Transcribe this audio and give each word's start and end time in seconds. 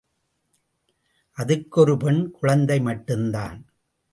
அதுக்கு 1.31 1.81
ஒரு 1.81 1.97
பெண் 1.97 2.31
குழந்தை 2.31 2.79
மட்டுந்தான். 2.79 3.61